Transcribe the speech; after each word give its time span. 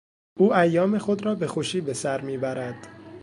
او 0.37 0.55
ایام 0.55 0.97
خود 0.97 1.25
را 1.25 1.35
به 1.35 1.47
خوشی 1.47 1.81
بهسر 1.81 2.21
میبرد. 2.21 2.87